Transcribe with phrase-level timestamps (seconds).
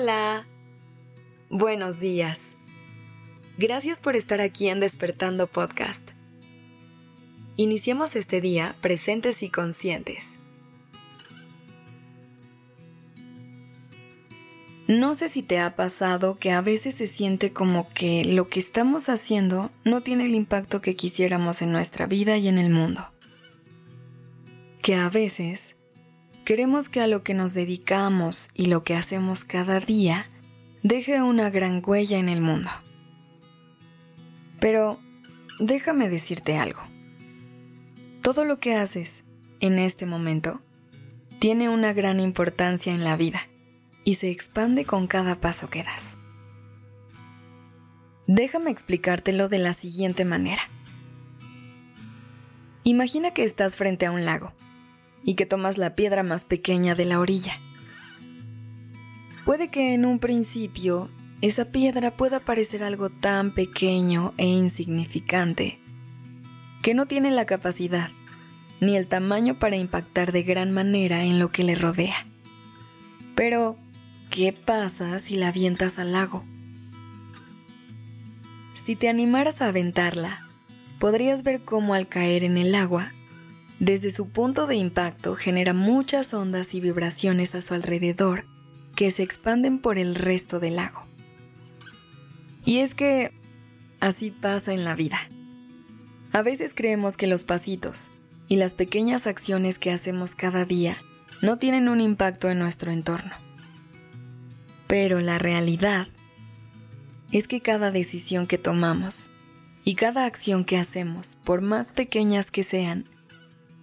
[0.00, 0.46] Hola.
[1.50, 2.54] Buenos días.
[3.56, 6.12] Gracias por estar aquí en Despertando Podcast.
[7.56, 10.38] Iniciemos este día presentes y conscientes.
[14.86, 18.60] No sé si te ha pasado que a veces se siente como que lo que
[18.60, 23.04] estamos haciendo no tiene el impacto que quisiéramos en nuestra vida y en el mundo.
[24.80, 25.74] Que a veces
[26.48, 30.30] Queremos que a lo que nos dedicamos y lo que hacemos cada día
[30.82, 32.70] deje una gran huella en el mundo.
[34.58, 34.98] Pero
[35.60, 36.80] déjame decirte algo.
[38.22, 39.24] Todo lo que haces
[39.60, 40.62] en este momento
[41.38, 43.40] tiene una gran importancia en la vida
[44.02, 46.16] y se expande con cada paso que das.
[48.26, 50.62] Déjame explicártelo de la siguiente manera.
[52.84, 54.54] Imagina que estás frente a un lago
[55.22, 57.52] y que tomas la piedra más pequeña de la orilla.
[59.44, 61.10] Puede que en un principio
[61.40, 65.78] esa piedra pueda parecer algo tan pequeño e insignificante
[66.82, 68.10] que no tiene la capacidad
[68.80, 72.26] ni el tamaño para impactar de gran manera en lo que le rodea.
[73.34, 73.76] Pero,
[74.30, 76.44] ¿qué pasa si la avientas al lago?
[78.74, 80.46] Si te animaras a aventarla,
[80.98, 83.12] podrías ver cómo al caer en el agua
[83.80, 88.44] desde su punto de impacto genera muchas ondas y vibraciones a su alrededor
[88.96, 91.06] que se expanden por el resto del lago.
[92.64, 93.32] Y es que
[94.00, 95.18] así pasa en la vida.
[96.32, 98.10] A veces creemos que los pasitos
[98.48, 100.96] y las pequeñas acciones que hacemos cada día
[101.40, 103.32] no tienen un impacto en nuestro entorno.
[104.88, 106.08] Pero la realidad
[107.30, 109.28] es que cada decisión que tomamos
[109.84, 113.08] y cada acción que hacemos, por más pequeñas que sean,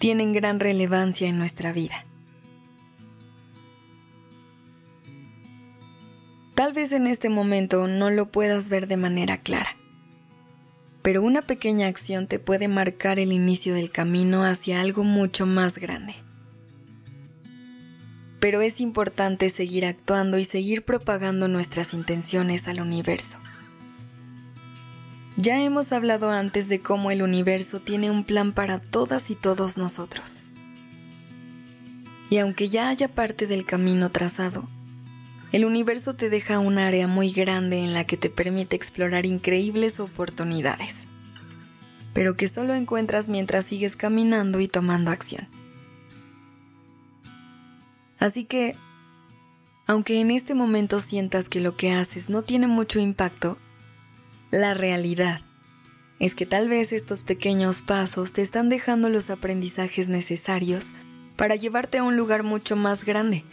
[0.00, 2.06] tienen gran relevancia en nuestra vida.
[6.54, 9.76] Tal vez en este momento no lo puedas ver de manera clara,
[11.02, 15.76] pero una pequeña acción te puede marcar el inicio del camino hacia algo mucho más
[15.76, 16.14] grande.
[18.40, 23.36] Pero es importante seguir actuando y seguir propagando nuestras intenciones al universo.
[25.36, 29.78] Ya hemos hablado antes de cómo el universo tiene un plan para todas y todos
[29.78, 30.44] nosotros.
[32.28, 34.68] Y aunque ya haya parte del camino trazado,
[35.52, 39.98] el universo te deja un área muy grande en la que te permite explorar increíbles
[39.98, 41.06] oportunidades,
[42.12, 45.48] pero que solo encuentras mientras sigues caminando y tomando acción.
[48.20, 48.76] Así que,
[49.86, 53.58] aunque en este momento sientas que lo que haces no tiene mucho impacto,
[54.50, 55.42] la realidad
[56.18, 60.88] es que tal vez estos pequeños pasos te están dejando los aprendizajes necesarios
[61.36, 63.44] para llevarte a un lugar mucho más grande.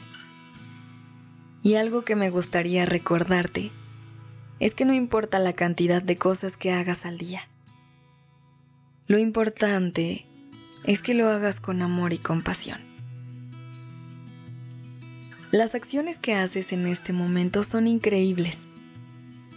[1.63, 3.71] Y algo que me gustaría recordarte
[4.59, 7.47] es que no importa la cantidad de cosas que hagas al día.
[9.07, 10.25] Lo importante
[10.83, 12.81] es que lo hagas con amor y compasión.
[15.51, 18.67] Las acciones que haces en este momento son increíbles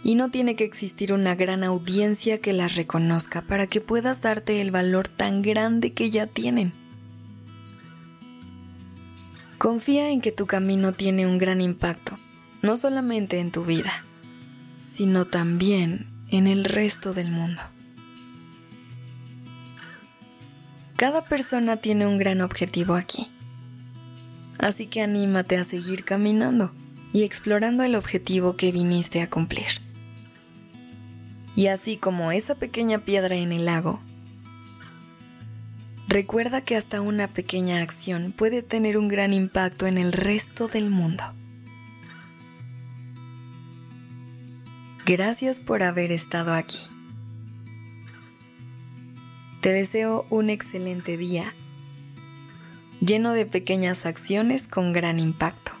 [0.03, 4.61] y no tiene que existir una gran audiencia que las reconozca para que puedas darte
[4.61, 6.73] el valor tan grande que ya tienen.
[9.57, 12.15] Confía en que tu camino tiene un gran impacto,
[12.63, 14.03] no solamente en tu vida,
[14.85, 17.61] sino también en el resto del mundo.
[20.95, 23.27] Cada persona tiene un gran objetivo aquí,
[24.57, 26.71] así que anímate a seguir caminando
[27.13, 29.90] y explorando el objetivo que viniste a cumplir.
[31.55, 33.99] Y así como esa pequeña piedra en el lago,
[36.07, 40.89] recuerda que hasta una pequeña acción puede tener un gran impacto en el resto del
[40.89, 41.23] mundo.
[45.05, 46.79] Gracias por haber estado aquí.
[49.59, 51.53] Te deseo un excelente día,
[52.99, 55.80] lleno de pequeñas acciones con gran impacto.